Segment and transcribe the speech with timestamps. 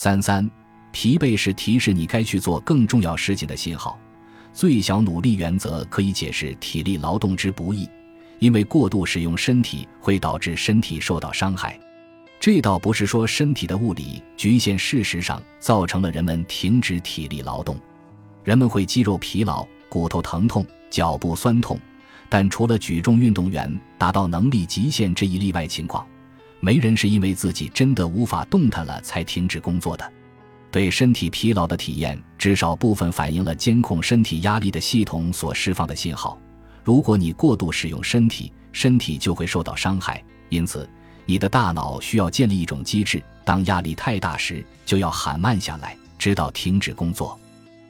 [0.00, 0.48] 三三，
[0.92, 3.98] 疲惫是提示你该去做更重要事情的信号。
[4.52, 7.90] 最小努力原则可以解释体力劳动之不易，
[8.38, 11.76] 因为过度使用身体会导致身体受到伤害。
[12.38, 17.76] 这倒不是说身体的物理局限，事实上造成了人们停止体力劳动。
[18.44, 21.76] 人们会肌肉疲劳、骨头疼痛、脚部酸痛，
[22.28, 23.68] 但除了举重运动员
[23.98, 26.06] 达到能力极限这一例外情况，
[26.60, 30.12] 没人是因为自己真的无法动弹了才停止工作的。
[30.70, 36.38] 对身体疲劳的体验，至少部分反映了监控身体压力的系统所释放的信号。
[36.84, 40.22] 如果你过度使用身体，身体就会受到伤害。
[40.48, 40.88] 因此。
[41.30, 47.38] 你的大脑需要建立一种机制，当压力太大时，就要喊慢下来，直到停止工作。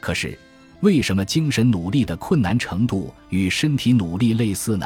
[0.00, 0.36] 可是，
[0.80, 4.84] 为什么精神努力的困难程度与身体努力类似呢？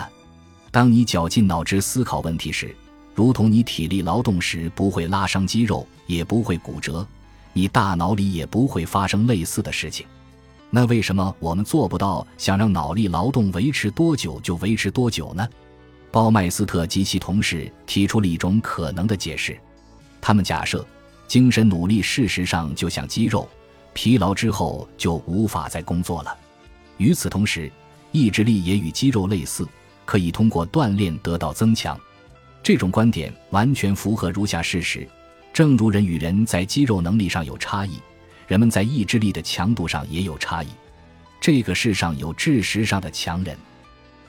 [0.71, 2.77] 当你绞尽脑汁思考问题时，
[3.15, 7.07] 如同你体力劳动时不会拉伤肌肉，也不会骨折，
[7.53, 10.05] 你大脑里也不会发生类似的事情。
[10.69, 15.49] 那为什么我们做不到想让脑力劳动维持多久就维持多久呢？
[16.11, 19.57] 鲍麦斯特及其同事提出了一种可能的解释，
[20.21, 20.85] 他们假设，
[21.29, 23.49] 精神努力事实上就像肌肉，
[23.93, 26.37] 疲劳之后就无法再工作了。
[26.99, 27.71] 与此同时，
[28.11, 29.67] 意志力也与肌肉类似，
[30.05, 31.99] 可以通过锻炼得到增强。
[32.65, 35.07] 这种观点完全符合如下事实：
[35.53, 38.01] 正如人与人在肌肉能力上有差异，
[38.49, 40.69] 人们在意志力的强度上也有差异。
[41.39, 43.55] 这个世上有知识上的强人。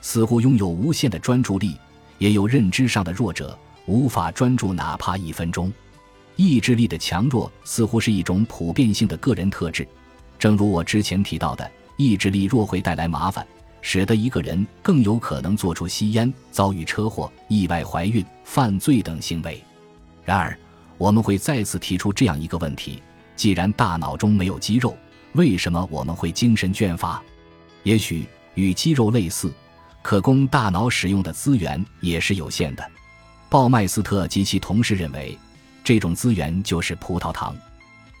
[0.02, 1.78] 似乎拥有无限的专注力，
[2.18, 5.72] 也有认知上的弱者无法专注哪怕一分钟。
[6.36, 9.88] 意志力的强弱似乎是一种普遍性的个人特质。
[10.38, 13.44] 正如我之前提到的，意志力弱会带来麻烦，
[13.80, 19.62] 使得一个人更有可能做出吸烟、遭遇车祸、意外怀孕、犯罪等行为。
[20.24, 20.58] 然而，
[20.98, 23.02] 我们会再次提出这样一个问题：
[23.36, 24.96] 既然大脑中没有肌肉，
[25.32, 27.22] 为什么我们会精神倦乏？
[27.82, 29.52] 也许与肌肉类似。
[30.02, 32.90] 可供大脑使用的资源也是有限的。
[33.48, 35.36] 鲍麦斯特及其同事认为，
[35.82, 37.56] 这种资源就是葡萄糖。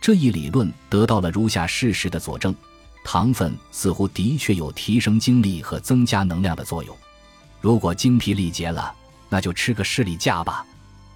[0.00, 2.52] 这一理论得到了如下事实的佐证：
[3.06, 6.96] 糖分似乎的确有提升精力和增加能量的作用。
[7.60, 8.92] 如果精疲力竭了，
[9.28, 10.66] 那就吃个士力架吧。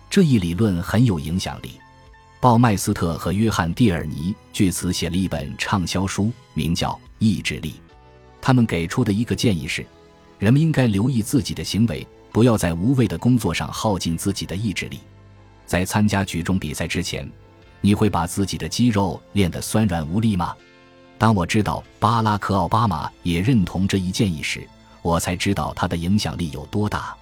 [0.08, 1.72] 这一理论很有影响力。
[2.40, 7.70] 鲍麦斯特和约翰·蒂尔尼据此写了一本畅销书，名叫《意志力》。
[8.40, 9.84] 他们给出的一个建议是。
[10.38, 15.00] 人们应该留意自己的行为，不要在无谓的工作上耗尽自己的意志力。
[15.66, 17.30] 在参加举重比赛之前，
[17.80, 20.54] 你会把自己的肌肉练得酸软无力吗？
[21.20, 24.66] 当我知道巴拉克·奥巴马也认同这一建议时，
[25.02, 27.14] 我才知道他的影响力有多大。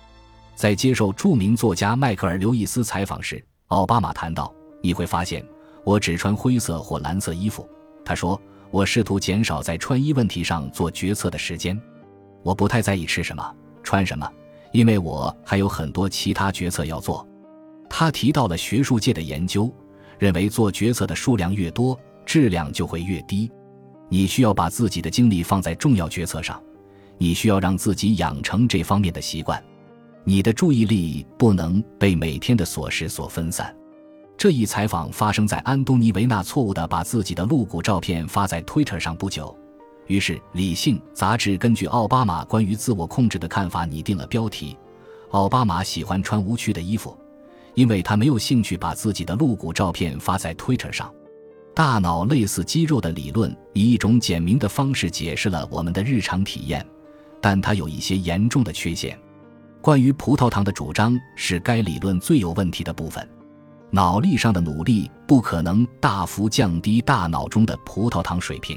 [0.55, 5.45] 在接受著名作家迈克尔·刘易斯采访时，奥巴马谈到：“你会发现，
[5.83, 7.69] 我只穿灰色或蓝色衣服。”
[8.07, 11.77] 他说：“我试图减少在穿衣问题上做决策的时间。”
[12.45, 14.31] 我不太在意吃什么、穿什么，
[14.71, 17.27] 因为我还有很多其他决策要做。
[17.91, 19.69] 他提到了学术界的研究，
[20.21, 23.51] 认为做决策的数量越多，质量就会越低。
[24.09, 26.61] 你需要把自己的精力放在重要决策上，
[27.19, 29.63] 你需要让自己养成这方面的习惯。
[30.25, 33.75] 你的注意力不能被每天的琐事所分散。
[34.37, 39.57] 这一采访发生在安东尼维纳错误地把自己的露骨照片发在 Twitter 上不久。
[40.07, 44.77] 于是，《理性》杂志根据奥巴马关于自我控制的看法拟定了标题
[45.33, 47.15] ：“奥巴马喜欢穿无趣的衣服，
[47.75, 51.13] 因为他没有兴趣把自己的露骨照片发在 Twitter 上。”
[51.79, 56.85] 大脑类似肌肉的理论以一种简明的方式解释了我们的日常体验，
[57.41, 59.17] 但它有一些严重的缺陷。
[59.81, 63.25] 关于葡萄糖的主张是该理论最有问题的部分。
[63.91, 68.77] 脑力上的努力不可能大幅降低大脑中的葡萄糖水平。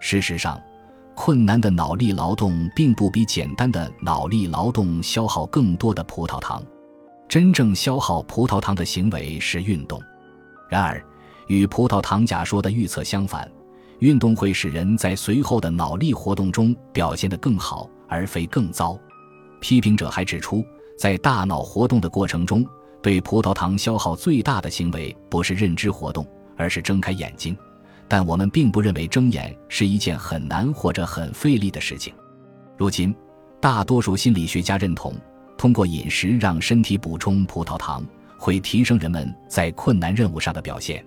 [0.00, 0.58] 事实上，
[1.14, 6.64] 困难的脑力劳动并不比简单的脑力劳动消耗更多的葡萄糖。
[7.28, 10.00] 真正消耗葡萄糖的行为是运动。
[10.70, 11.04] 然而，
[11.52, 13.46] 与葡萄糖假说的预测相反，
[13.98, 18.98] 运动会使人在随后的脑力活动中表现得更好，而非更糟。
[19.60, 20.64] 批评者还指出，
[20.98, 22.64] 在大脑活动的过程中，
[23.02, 26.26] 对葡萄糖消耗最大的行为不是认知活动，
[26.56, 27.54] 而是睁开眼睛。
[28.08, 32.14] 但我们并不认为睁眼是一件很难或者很费力的事情。
[32.78, 33.14] 如今，
[33.60, 35.14] 大多数心理学家认同，
[35.58, 38.02] 通过饮食让身体补充葡萄糖，
[38.38, 41.04] 会提升人们在困难任务上的表现。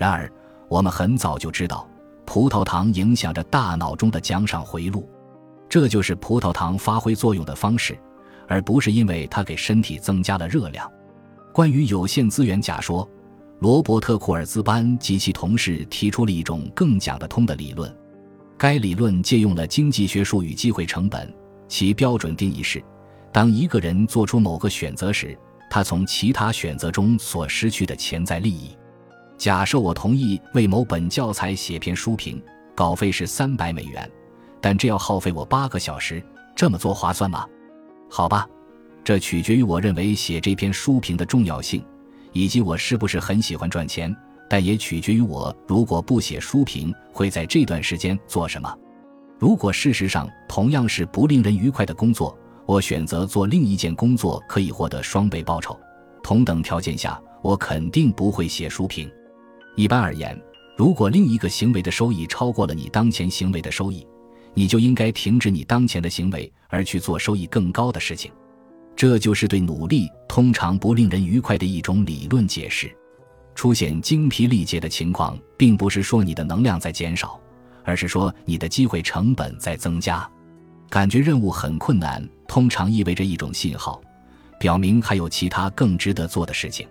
[0.00, 0.32] 然而，
[0.66, 1.86] 我们很早就知道，
[2.24, 5.06] 葡萄糖影响着大脑中的奖赏回路，
[5.68, 7.98] 这就是葡萄糖发挥作用的方式，
[8.48, 10.90] 而不是因为它给身体增加了热量。
[11.52, 13.06] 关于有限资源假说。
[13.58, 17.94] 罗伯特·库尔兹班及其同事提出了一种更讲得通的理论。
[18.56, 21.30] 该理论借用了经济学术语“机会成本”，
[21.68, 22.82] 其标准定义是：
[23.30, 25.38] 当一个人做出某个选择时，
[25.68, 28.74] 他从其他选择中所失去的潜在利益。
[29.40, 32.38] 假设我同意为某本教材写篇书评，
[32.74, 34.06] 稿费是三百美元，
[34.60, 36.22] 但这要耗费我八个小时，
[36.54, 37.46] 这么做划算吗？
[38.10, 38.46] 好吧，
[39.02, 41.82] 这取决于我认为写这篇书评的重要性，
[42.34, 44.14] 以及我是不是很喜欢赚钱。
[44.46, 48.76] 但也取决于我如果不写书评会在这段时间做什么。
[49.38, 52.36] 如果事实上同样是不令人愉快的工作，
[52.66, 55.80] 我选择做另一件工作可以获得双倍报酬。
[56.22, 59.10] 同等条件下，我肯定不会写书评。
[59.76, 60.40] 一般而言，
[60.76, 64.06] 如果另一个行为的收益超过了你当前行为的收益，
[64.54, 68.30] 你就应该停止你当前的行为，而去做收益更高的事情。
[68.96, 72.94] 这就是对努力通常不令人愉快的一种理论解释。
[73.54, 77.40] 出现精疲力竭的情况，并不是说你的能量在减少，
[77.84, 80.28] 而是说你的机会成本在增加。
[80.88, 84.00] 感觉任务很困难，通常意味着一种信号，
[84.58, 86.86] 表明还有其他更值得做的事情。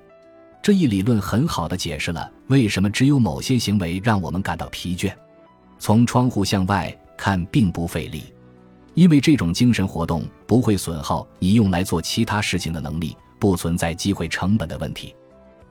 [0.61, 5.11] 这一理论很好的解释了为什么只有某些行为让我们感到疲倦。
[5.79, 8.23] 从窗户向外看并不费力，
[8.94, 15.15] 因为这种精神活动不会损耗你用来做其他事情的能力，不存在机会成本的问题。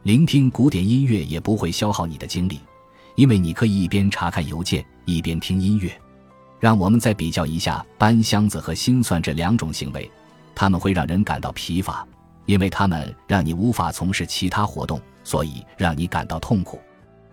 [0.04, 2.58] 聆听古典音乐也不会消耗你的精力，
[3.16, 5.92] 因为你可以一边查看邮件一边听音乐。
[6.58, 10.10] 让我们再比较一下搬箱子和心算这两种行为，
[10.54, 12.06] 他们会让人感到疲乏，
[12.48, 16.80] 因为他们让你无法从事其他活动，所以让你感到痛苦。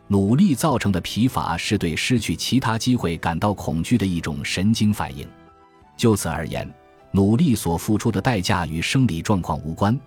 [0.08, 5.26] 努力造成的疲乏是对失去其他机会感到恐惧的一种神经反应。
[5.96, 6.70] 就此而言，
[7.12, 9.98] 努力所付出的代价与生理状况无关。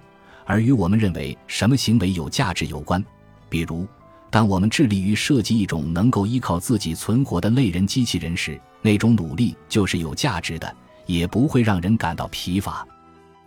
[0.45, 3.03] 而与我们认为什么行为有价值有关，
[3.49, 3.89] 比如，
[4.29, 10.77] 当我们致力于设计一种能够依靠自己存活的类人机器人时，那种努力就是有价值的，
[11.07, 12.87] 也不会让人感到疲乏。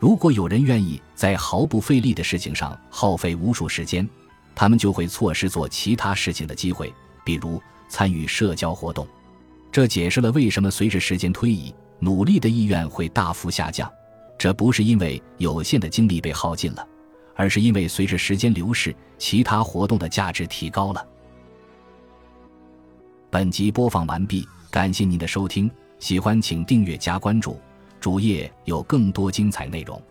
[0.02, 4.10] 如果有人愿意在毫不费力的事情上耗费无数时间，
[4.56, 6.92] 他们就会错失做其他事情的机会，
[7.24, 9.08] 比如参与社交活动。
[9.72, 13.88] 这解释了为什么随着时间推移，努力的意愿会大幅下降。
[14.40, 16.88] 这不是因为有限的精力被耗尽了。
[17.36, 21.08] 而是因为随着时间流逝，其他活动的价值提高了。
[23.30, 25.70] 本集播放完毕，感谢您的收听，
[26.00, 27.60] 喜欢请订阅加关注，
[28.02, 30.02] 主页有更多精彩内容。